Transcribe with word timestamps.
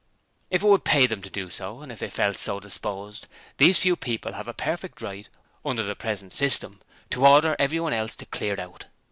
If 0.49 0.63
it 0.63 0.67
would 0.67 0.83
pay 0.83 1.05
them 1.05 1.21
to 1.21 1.29
do 1.29 1.51
so, 1.51 1.81
and 1.81 1.91
if 1.91 1.99
they 1.99 2.09
felt 2.09 2.35
so 2.35 2.59
disposed, 2.59 3.27
these 3.57 3.77
few 3.77 3.95
people 3.95 4.33
have 4.33 4.47
a 4.47 4.51
perfect 4.51 4.99
right 4.99 5.29
under 5.63 5.83
the 5.83 5.95
present 5.95 6.33
system 6.33 6.81
to 7.11 7.23
order 7.23 7.55
everyone 7.59 7.93
else 7.93 8.15
to 8.15 8.25
clear 8.25 8.59
out! 8.59 8.85